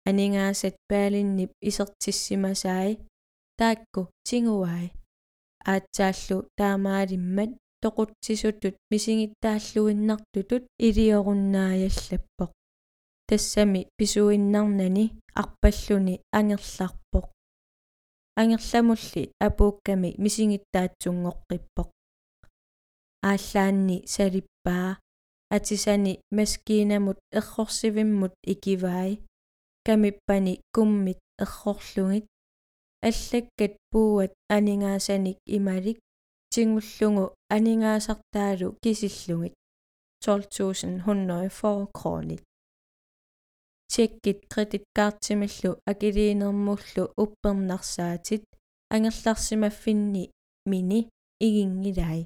анингаасат 0.08 0.74
паалиннип 0.90 1.50
исертиссимасаи 1.68 2.92
таакку 3.58 4.02
тингуай 4.26 4.86
аатсааллу 5.72 6.38
таамаалиммат 6.58 7.50
тоқутсисутут 7.82 8.74
мисигиттааллуиннартутут 8.90 10.62
илиоруннааяллаппоқ 10.86 12.50
тассами 13.28 13.80
писуиннарнани 13.98 15.04
арпаллуни 15.42 16.14
ангерларпоқ 16.38 17.26
ангерламулли 18.40 19.22
апуукками 19.46 20.10
мисигиттаатсунгоққиппоқ 20.24 21.88
ааллаанни 23.30 23.96
салиппаа 24.14 24.90
атисани 25.56 26.20
маскиинамут 26.36 27.18
эррорсивиммут 27.38 28.34
икиваи 28.52 29.12
камиппани 29.86 30.54
куммит 30.74 31.20
эррорлугит 31.42 32.26
аллаккат 33.08 33.72
пууат 33.90 34.32
анингаасаник 34.56 35.38
ималик 35.56 35.98
тингуллугу 36.52 37.24
анингаасартаалу 37.54 38.68
кисиллугит 38.82 39.54
12104 40.22 41.86
кронит 41.98 42.42
теккит 43.92 44.38
кредиткаартималлу 44.52 45.70
акилиинермуллу 45.90 47.04
уппернарсаатит 47.22 48.44
ангерларсимаффинни 48.94 50.24
мини 50.70 51.00
игингилай 51.46 52.22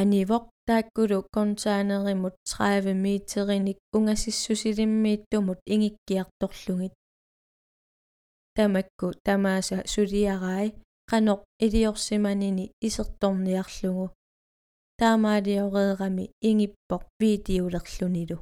анивоқ 0.00 0.44
тааккулу 0.66 1.18
контаанеримут 1.36 2.34
30 2.44 2.94
митериник 3.04 3.78
унгасиссусилиммииттумут 3.96 5.58
ингиккиарторлугит 5.74 6.94
тамакку 8.56 9.06
тамааса 9.26 9.78
сулиарай 9.92 10.68
qaноқ 11.10 11.40
илиорсиманини 11.64 12.72
исерторниарлугу 12.86 14.06
таамаалиореерами 15.00 16.24
ингиппоқ 16.48 17.02
видеолерлунилу 17.20 18.38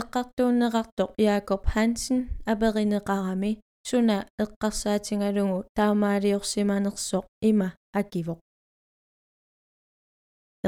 эққартууннеқартоқ 0.00 1.10
Якоб 1.36 1.62
Хансен 1.72 2.20
аперинеқарами 2.52 3.52
суна 3.88 4.18
эққарсаатингалугу 4.42 5.58
таамаалиорсиманерсоқ 5.76 7.24
има 7.50 7.68
акивоқ 8.00 8.38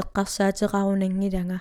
эққарсаатеқарунангилага 0.01 1.57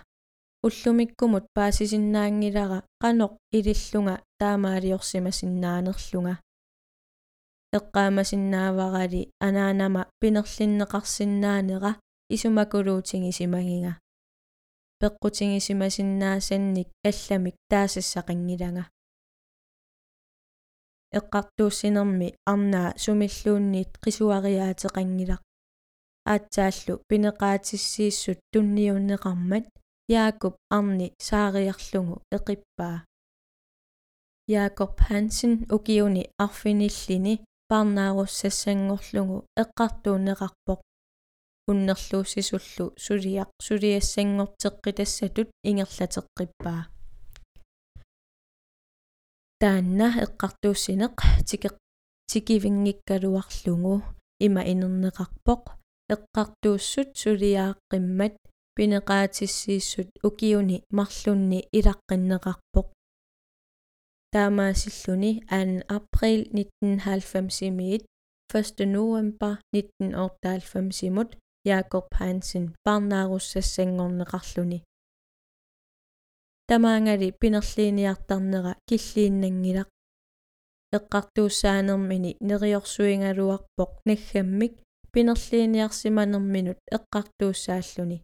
уллумиккумут 0.66 1.44
паасисиннаангилара 1.57 2.79
qaноқ 3.03 3.33
илиллунга 3.57 4.14
таамаалиорсимасиннаанерлунга 4.40 6.35
эққаамасиннааварали 7.79 9.23
анаанама 9.46 10.03
пинерлиннеқарсинаанера 10.20 11.92
исумакулуутингисимагинга 12.35 13.92
пеққутингисимасиннаасанник 15.01 16.88
алламик 17.11 17.57
таасассақингилага 17.70 18.85
эққартууссинерми 21.18 22.29
арнаа 22.53 22.88
сумиллуунниит 23.03 23.90
қисуариаатеқангилақ 24.05 25.40
аатсааллу 26.33 26.94
пинеқаатиссииссут 27.09 28.38
тунниуннеқармат 28.53 29.64
Jakob 30.11 30.55
арни 30.77 31.09
саариарлугу 31.27 32.14
эқиппаа 32.37 33.05
Jakob 34.51 34.99
Hansen 35.09 35.53
укиуни 35.77 36.23
арфиниллини 36.44 37.35
парнааруссассангорлугу 37.70 39.37
эққартуунеқарпоқ 39.62 40.81
уннерлууссисуллу 41.70 42.87
сулиақ 43.05 43.51
сулиассангортеққитассатут 43.66 45.49
ингерлатеққиппаа 45.68 46.81
таанна 49.61 50.09
эққартууссинеқ 50.25 51.14
тикеқ 51.49 51.75
тикивингиккалуарлугу 52.31 53.94
има 54.46 54.62
инернеқарпоқ 54.73 55.62
эққартууссут 56.14 57.09
сулиааққиммат 57.23 58.35
пинеқаатиссииссут 58.81 60.09
укиуни 60.29 60.79
марлунни 60.97 61.61
илаққиннеқарпоқ 61.79 62.87
таамаасиллуни 64.33 65.33
аан 65.57 65.71
април 65.97 66.40
1990-имиит 66.57 68.03
1. 68.49 68.90
november 68.97 69.53
1998-имут 69.75 71.31
Jakob 71.69 72.07
Hansen 72.19 72.64
парнааруссассангорнеқарлуни 72.87 74.79
тамаангали 76.69 77.29
пинерлиниартарнера 77.40 78.73
киллииннангилақ 78.88 79.88
эққартууссаанермини 80.97 82.31
нериорсуингалуарпоқ 82.49 83.90
наггаммик 84.09 84.73
пинерлииниарсиманерминут 85.12 86.79
эққартууссааллуни 86.97 88.19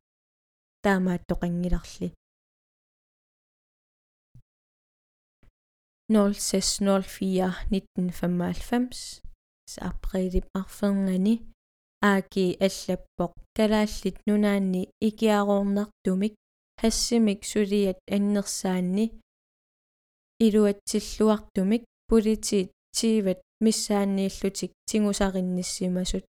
таамаат 0.87 1.23
тоқангиларли 1.31 2.09
0604 6.09 7.67
1995 7.71 9.21
april 9.91 10.35
arferngani 10.61 11.35
ааки 12.11 12.47
аллаппоқ 12.67 13.33
калааллит 13.57 14.17
нунаанни 14.29 14.83
икиаруорнартумик 15.09 16.35
хассимик 16.81 17.41
сулиат 17.53 17.99
аннерсаанни 18.17 19.07
илуатсиллуартумик 20.47 21.83
политит 22.11 22.69
тиват 22.97 23.41
миссааннииллутик 23.65 24.71
тигусаринниссимасут 24.89 26.25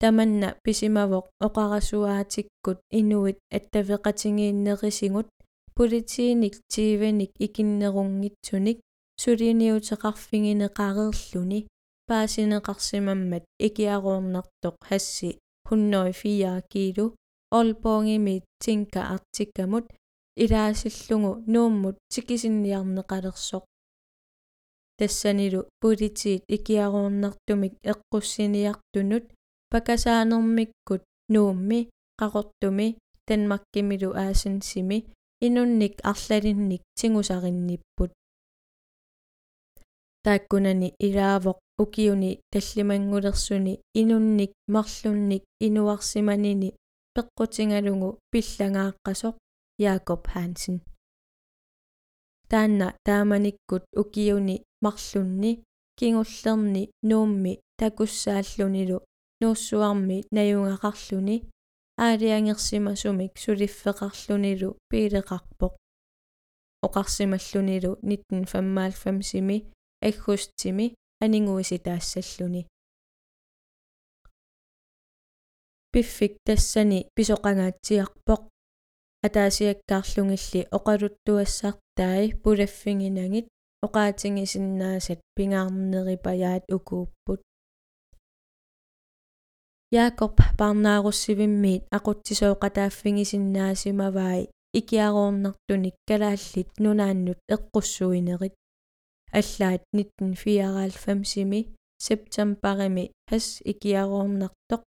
таманна 0.00 0.48
писимавоқ 0.64 1.26
оқарасуаатиккут 1.46 2.78
инуит 2.98 3.38
аттавеқатингииннерисигут 3.56 5.28
политииник 5.76 6.54
тиваник 6.72 7.32
икиннерунгитсуник 7.46 8.78
сулиниутеқарфигинеқарерлүни 9.22 11.60
паасинеқарсимаммат 12.08 13.44
икиаруорнартоқ 13.66 14.76
хасси. 14.88 15.30
104 15.68 16.62
кило 16.72 17.06
олбоонгими 17.50 18.36
тинка 18.62 19.00
артиккамут 19.14 19.86
илаасиллугу 20.42 21.32
нууммут 21.52 21.96
тикисинниарнеқалерсоқ 22.12 23.64
тассанилу 24.98 25.60
политиит 25.82 26.42
икиаруорнартумик 26.56 27.74
эққуссиниартунут 27.92 29.24
пакасаанермиккут 29.72 31.02
нуумми 31.34 31.80
қақортуми 32.20 32.88
танмаркимилу 33.26 34.10
аасинсими 34.22 34.98
инунник 35.46 35.94
арлалинник 36.10 36.82
тигусаринниппут 36.98 38.10
тааккунани 40.24 40.88
илаавоқ 41.06 41.58
укиуни 41.82 42.30
таллимангулерсуни 42.52 43.74
инунник 44.00 44.52
марлунник 44.74 45.42
инуарсиманини 45.66 46.70
пеққутингалугу 47.14 48.08
пиллагааққасоқ 48.32 49.34
Jakob 49.78 50.26
Hansen. 50.34 50.80
Таанна 52.50 52.88
тааманиккут 53.06 53.84
укиуни 54.00 54.56
марлунни 54.84 55.52
кингуллерни 55.98 56.90
нуумми 57.08 57.60
такуссааллунилу 57.78 58.98
нууссуарми 59.40 60.18
наюнгақарлуни 60.36 61.36
аалиангерсимасумик 62.04 63.32
сулиффеқарлунилу 63.44 64.70
пилеқарпоқ 64.90 65.72
оқарсималлунилу 66.86 67.92
1995-сими 68.02 69.56
аггустими 70.08 70.86
анингуиси 71.24 71.78
таассаллуни 71.86 72.62
пиффик 75.92 76.32
тассани 76.46 77.00
писоқангаатсиарпоқ 77.16 78.42
атаасиаккаарлунгилли 79.26 80.60
оқалуттуассартаи 80.76 82.26
пулаффигинагит 82.42 83.46
оқаатингисиннаасат 83.86 85.20
пингаарнерипаяат 85.36 86.64
укууппут 86.76 87.40
Jakob 89.90 90.36
парнааруссивиммиит 90.58 91.84
aquttisooqataaffingisinnaasimavai 91.96 94.42
икиаруорнартуник 94.78 95.96
калааллит 96.08 96.68
нунааннут 96.78 97.38
эққуссуинерит 97.54 98.54
аллаат 99.38 99.82
1994-сими 99.96 101.60
септембарими 102.06 103.04
хас 103.30 103.46
икиаруорнартоқ 103.70 104.82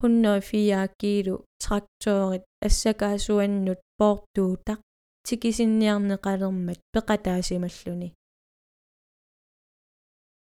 104 0.00 0.88
кило 1.00 1.36
тракторит 1.62 2.44
ассакаасуаннут 2.66 3.80
поортуутақ 3.98 4.80
тикисинниарнеқалермат 5.26 6.80
пеқатаасималлуни 6.94 8.08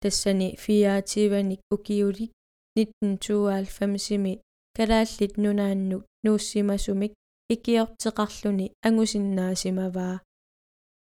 тассани 0.01 0.47
фиаативаник 0.63 1.61
укиулик 1.75 2.31
1992-сими 2.77 4.33
калааллит 4.75 5.33
нунааннут 5.43 6.03
нууссимасумик 6.23 7.13
икиортеқарлүни 7.53 8.67
ангусиннаасимаваа. 8.87 10.15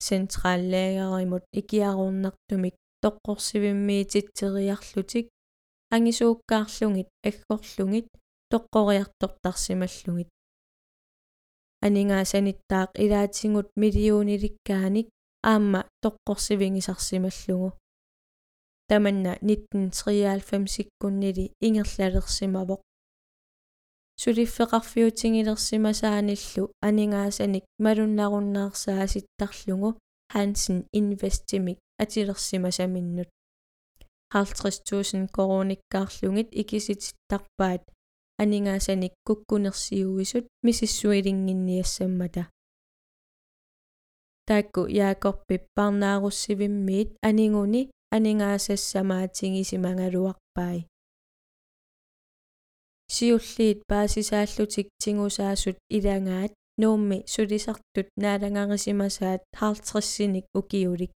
Централлаагеримут 0.06 1.44
икиарууннартумик 1.60 2.74
тоққорсивиммиититсериарлутик 3.02 5.26
ангисууккаарлугит 5.94 7.08
аггорлугит 7.28 8.06
тоққориартортарсималлугит 8.52 10.28
анингаасаниттаақ 11.86 12.90
илаатингут 13.04 13.68
миллиониликкааник 13.80 15.08
аама 15.52 15.80
тоққорсивингисарсималлугу 16.02 17.68
таманна 18.90 19.32
1993-иккуннили 19.42 21.44
ингерлалерсимавоқ 21.66 22.80
сулиффеқарфиутингилерсимасааниллу 24.22 26.64
анингаасаник 26.88 27.64
малуннаруннаарсааситтарлугу 27.84 29.90
Hansen 30.34 30.78
Investimik 30.92 31.78
атилерсимасаминнут 32.02 33.28
50000 34.30 35.28
корониккаарлугит 35.36 36.48
икисититтарпаат 36.52 37.82
анингаасаник 38.42 39.12
куккунерсиуисут 39.26 40.44
мисиссуилингинниассаммата 40.62 42.42
таакку 44.48 44.86
яакорпип 44.86 45.62
парнааруссивиммиит 45.76 47.10
анингуни 47.22 47.90
анингаасассамаатингисимангалуарпай 48.16 50.78
сиуллиит 53.14 53.78
паасисааллутик 53.90 54.86
тингусаасут 55.02 55.76
илангаат 55.96 56.52
нуумми 56.80 57.18
сулисартут 57.32 58.08
наалагарисимасаат 58.22 59.42
хаалтриссиник 59.58 60.46
укиулик 60.58 61.12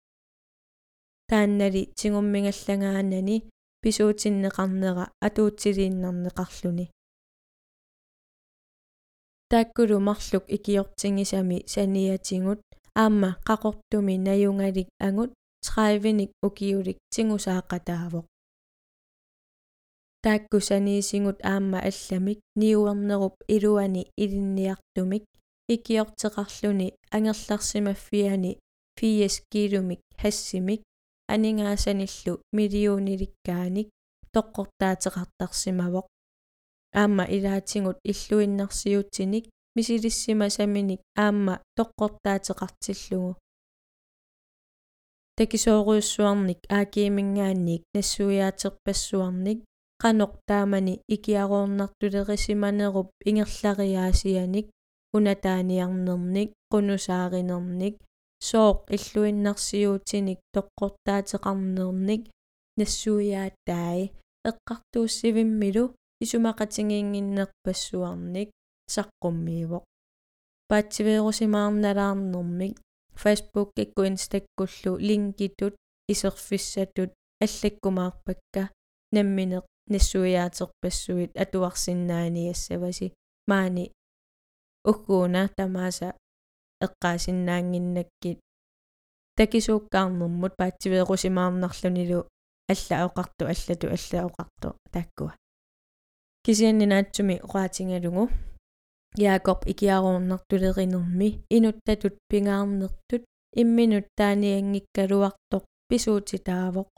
тааннали 1.30 1.82
тингуммингаллагаанани 2.00 3.38
писуутиннеқарнера 3.84 5.06
атуутсилииннарнеқарлуни 5.26 6.86
тааккулу 9.52 9.98
марлук 10.08 10.46
икиортингисами 10.56 11.58
саниатингут 11.74 12.62
аама 13.04 13.30
қақортуми 13.50 14.16
наюнгалик 14.28 14.88
агут 15.08 15.32
30ник 15.66 16.32
укиулик 16.48 16.98
тингусаақатаавоқ 17.14 18.26
тааккусаниисингут 20.24 21.40
аама 21.54 21.80
алламик 21.90 22.40
ниуернеруп 22.62 23.36
илуани 23.56 24.04
илинниартумик 24.24 25.24
икиортеқарлуни 25.74 26.88
ангерларсимаффиани 27.16 28.52
80 29.00 29.42
килумик 29.52 30.02
хассимик 30.22 30.82
анингаасаниллу 31.34 32.34
миллиониликкааник 32.58 33.88
тоққортаатеқартарсимавоқ 34.34 36.08
аама 37.02 37.24
илаатингут 37.36 37.98
иллуиннарсиутсиник 38.12 39.46
мисилиссимасаминик 39.76 41.02
аама 41.26 41.56
тоққортаатеқартиллугу 41.78 43.32
такисооруйуссуарник 45.42 46.60
аакиимингаанник 46.78 47.82
нассуяатерпассуарник 47.96 49.60
qanoq 50.02 50.34
taamani 50.50 50.94
ikiaruornartulerisimanerup 51.16 53.10
ingerlariaasianik 53.30 54.68
unataaniarnernik 55.18 56.50
qunusaaриnernik 56.72 57.96
sooq 58.50 58.78
illuinnarsiuutinik 58.96 60.40
toqqortaateqarnernik 60.56 62.24
нассуяаттаи 62.80 64.02
эққартууссивиммилу 64.50 65.86
исумақатингингиннерпассуарник 66.24 68.50
саққуммиивоқ 68.94 69.84
паатсивеерусимаарналаарнэрмик 70.70 72.76
facebook 73.24 73.72
икку 73.84 74.02
инстаккуллу 74.10 74.98
линкитут 74.98 75.76
исерфиссатут 76.12 77.12
аллаккумаарпакка 77.44 78.64
намминеқ 79.16 79.66
нассуяатерпассуит 79.92 81.32
атуарсиннааниассаваси 81.44 83.14
маани 83.50 83.86
уггууна 84.92 85.50
тамааса 85.58 86.10
эққаасиннаангиннаккит 86.86 88.40
такисууккаарнэрмут 89.38 90.54
паатсивеэқусимаарнарлунилу 90.60 92.20
алла 92.72 92.96
аоқарту 93.04 93.44
аллату 93.54 93.88
алла 93.96 94.18
аоқарту 94.26 94.70
тааккуа. 94.94 95.36
Кисианнинаатсуми 96.46 97.36
оqaатингалугу 97.46 98.24
яакоп 98.30 98.51
икиарууннартулеринерми 99.18 101.44
инуттатут 101.50 102.16
пингаарнертут 102.30 103.24
имминут 103.62 104.06
тааниангиккалуартоқ 104.18 105.64
писуутитаавоқ 105.90 106.90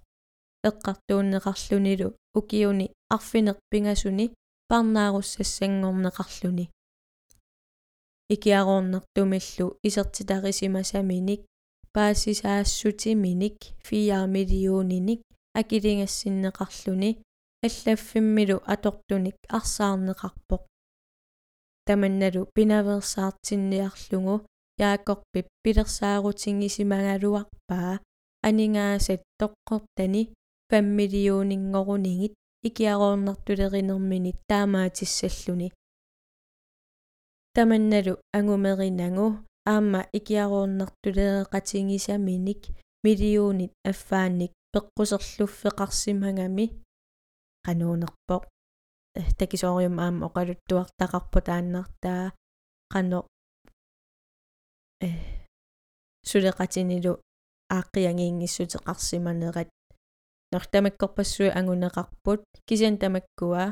эққартууннеқарлунилу 0.69 2.10
укиуни 2.38 2.88
арфинерпингасуни 3.15 4.26
парнааруссассангорнеқарлуни 4.69 6.65
икиарууннартумиллу 8.34 9.67
исертитарисимасаминик 9.88 11.41
паассисаассутиминик 11.93 13.58
4 13.84 14.28
миллиониник 14.28 15.21
акилингассиннеқарлуни 15.60 17.12
аллаффиммилу 17.65 18.58
атортуник 18.73 19.36
арсаарнеқарпоқ 19.58 20.62
таманналу 21.88 22.41
пинаверсаартинниарлугу 22.56 24.36
яакорпип 24.80 25.48
пилерсаарутингисимагалуарпаа 25.63 27.93
анингаасат 28.48 29.22
тоққортани 29.39 30.24
5 30.69 30.98
миллионингорунигит 30.98 32.34
икиарууннартулеринермини 32.67 34.32
таамаатиссаллуни 34.50 35.67
таманналу 37.56 38.13
ангумеринагу 38.38 39.28
аама 39.65 40.02
икиарууннартулеэқатингисаминик 40.17 42.62
миллионит 43.04 43.72
аффаанник 43.91 44.52
пеққусерлуффеқарсимагами 44.74 46.65
qanуунерпоқ 47.65 48.43
такисоориум 49.39 49.99
аама 49.99 50.26
оқалуттуартақарпу 50.28 51.39
тааннартаа 51.47 52.23
qano 52.93 53.19
э 55.06 55.10
сулеқатинилу 56.30 57.13
ааққиангиингиссутеқарсиманерат 57.78 59.69
нортамаккорпассуи 60.54 61.49
ангунеқарпут 61.60 62.41
кисиан 62.67 62.95
тамаккуа 63.02 63.65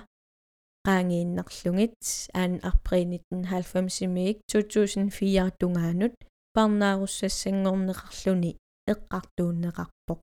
qaangiinnarlungit 0.88 1.98
aan 2.42 2.54
april 2.72 3.04
1990-imik 3.12 4.38
2004 4.50 5.58
tungaanut 5.60 6.16
парнааруссассангорнеқарлуни 6.56 8.52
эққартууннеқарпоқ 8.94 10.22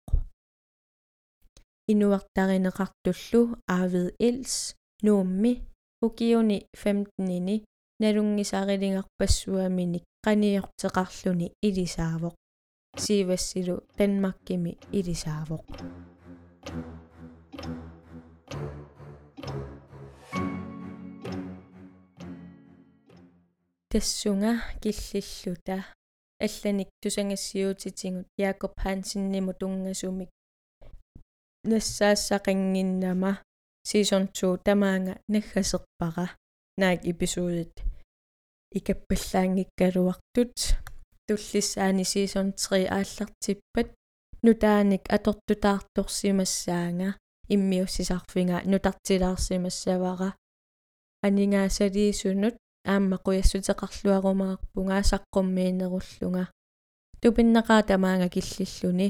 инуартаринеқартуллу. 1.93 3.57
Аавид 3.67 4.15
илс 4.19 4.75
нуумми 5.06 5.54
укиуни 6.06 6.58
15-ини 6.84 7.56
налунгисарилингарпассуаминик 8.02 10.04
qaниортеқарлуни 10.26 11.48
илисаавоқ 11.68 12.36
сивассилу 13.04 13.76
танмаккими 13.98 14.72
илисаавоқ 14.98 15.64
тассунга 23.92 24.54
киллиллута 24.82 25.78
алланик 26.46 26.90
тусангассиутитингут 27.02 28.28
Якоб 28.38 28.74
Хансинниму 28.84 29.54
тунгасумик 29.54 30.30
нассаассақингиннама 31.64 33.40
season 33.91 34.23
2 34.33 34.59
тамаанга 34.67 35.15
наггасерпара 35.33 36.27
наак 36.81 37.01
эпизодит 37.11 37.75
икаппаллаангиккалуартут 38.79 40.55
туллиссаани 41.27 42.05
season 42.13 42.47
3 42.53 42.87
ааллартиппат 42.97 43.89
нутааник 44.45 45.05
атортутаарторсимассаанга 45.17 47.09
иммиуссисарфинга 47.55 48.59
нутартилаарсимассавара 48.71 50.31
анингаасалиисунут 51.27 52.57
аама 52.93 53.17
куяссутеқарлуарумаарпунгаа 53.25 55.03
саққуммиинеруллунга 55.11 56.45
тупиннеқаа 57.21 57.83
тамаанга 57.91 58.29
киллиллуни 58.35 59.09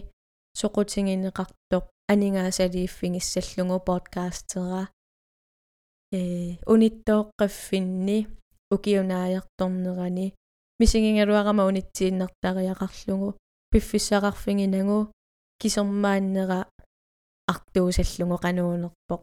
соқутингинеқартоқ 0.61 1.85
анингаасалииффигиссаллугу 2.09 3.81
подкастера 3.85 4.89
э 6.11 6.57
униттооққаффинни 6.73 8.19
укиунааярторнерани 8.71 10.35
мисигингалуарама 10.81 11.67
унитсииннартариақарлугу 11.69 13.37
пиффиссақарфигинагу 13.71 15.13
кисермааннера 15.61 16.61
артуусаллугу 17.53 18.37
qanуунерпоқ 18.45 19.21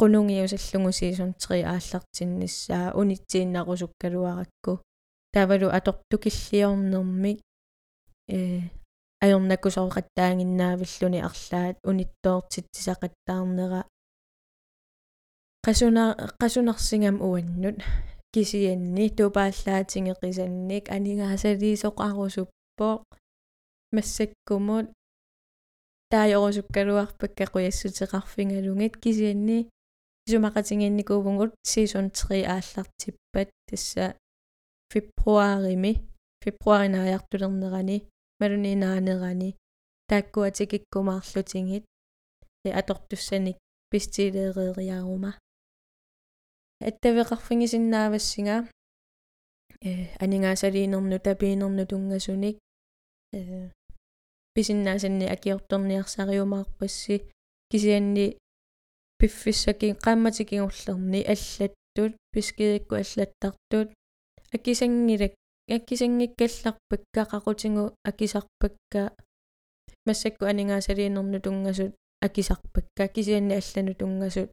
qunungiusallungu 0.00 0.90
season 1.00 1.30
3 1.36 1.64
ааллартиннассаа 1.72 2.94
унитсииннарусуккалуаракку 3.00 4.72
таавалу 5.34 5.68
аторtukilliornermik 5.78 7.38
э 8.32 8.75
ajornakkusooqattaanginnaavilluni 9.24 11.18
арлаат 11.28 11.76
униттоортитсисақаттаарнера 11.90 13.80
qasuna 15.66 16.04
qasunarсингам 16.40 17.16
уаннут. 17.28 17.76
Кисианни 18.34 19.06
тупааллаатингеқисанник 19.18 20.84
анигаасалиисоқарусуппоо 20.96 22.94
массаккумут. 23.94 24.86
Таajorusukkaluarpakka 26.12 27.44
quyassutеқарфингалугит 27.54 28.94
кисианни 29.02 29.58
исумақатингинникуугунгут 30.26 31.52
season 31.72 32.06
3 32.10 32.44
ааллартиппат 32.54 33.48
тасса. 33.68 34.06
Фебруарими 34.92 35.92
фебруаринааяартулернерани 38.38 39.56
малунинаанерани 39.56 39.56
тааккуатикиккумаарлутингит 40.08 41.84
э 42.64 42.70
атортуссаник 42.70 43.56
пистилеериарума 43.90 45.38
аттавеқарфигисиннаавассига 46.80 48.68
э 49.82 50.16
анингаасалиинерну 50.20 51.18
тапиинерну 51.18 51.86
тунгасуник 51.86 52.58
э 53.32 53.70
писиннаасанни 54.54 55.26
акиорторниарсариумаарпасси 55.34 57.16
кисианни 57.70 58.38
пиффиссаки 59.18 59.96
qaammatikingullerni 60.04 61.20
аллаттут 61.32 62.12
пискиикку 62.32 62.94
аллаттартут 62.96 63.88
акисангилак 64.52 65.32
аккисангиккалларпакка 65.74 67.22
qaqutigu 67.32 67.84
акисарпакка 68.04 69.02
массакку 70.06 70.44
анигаасалиинерну 70.46 71.40
тунгасут 71.40 71.94
акисарпакка 72.22 73.08
кисианни 73.08 73.60
аллану 73.60 73.94
тунгасут 73.94 74.50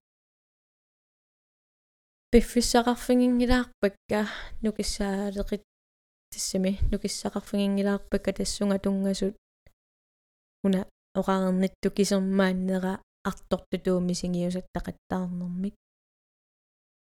пиффиссақарфигингилаарпакка 2.32 4.28
нукиссаалеқит 4.64 5.62
тассами 6.32 6.80
нукиссақарфигингилаарпакка 6.92 8.34
тассунга 8.34 8.80
тунгасут 8.80 9.36
уна 10.64 10.88
оқарернитту 11.14 11.92
кисермааннера 11.92 13.02
артортутуумисингиусаттақаттаарнэрмик 13.24 15.76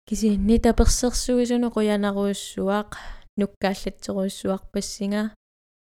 кисианни 0.07 0.59
таперсерсуисуну 0.59 1.69
қуянаруйуссуақ 1.75 2.89
нуккааллатсеруйуссуақ 3.39 4.63
пассинга 4.73 5.23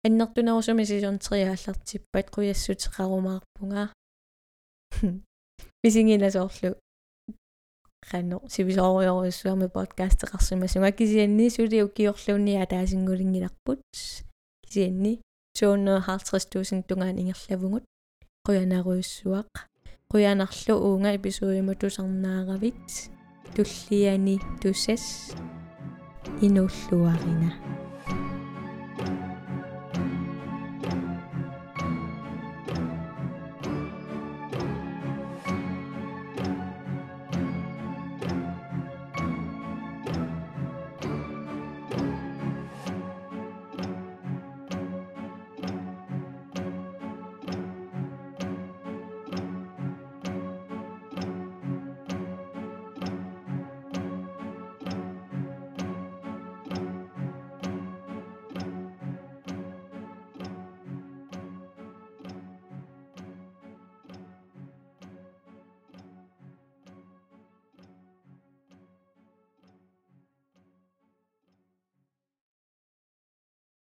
аннертунерусуми 0.05 0.83
сисон 0.83 1.17
3 1.19 1.43
ааллартиппат 1.53 2.27
қуяссутеқарумаарпунга 2.35 3.83
мисингинасоорлу. 5.83 6.75
Qanno 8.09 8.37
sivisoriorussuarmi 8.53 9.67
podcasteqarsimassunga 9.75 10.91
kisianni 10.99 11.49
suli 11.55 11.83
ukiorluunnia 11.83 12.65
taasinngulingilarput 12.71 13.81
kisianni 14.63 15.13
250.000 15.59 16.83
tungaan 16.87 17.17
ingerlavungut 17.21 17.83
quyaneruissuaq 18.45 19.51
quyanarlu 20.11 20.73
uunga 20.87 21.09
episodiumu 21.17 21.73
tusarnaaravit 21.81 22.87
tulliani 23.55 24.35
tussas 24.61 25.03
Inusuarina. 26.41 27.51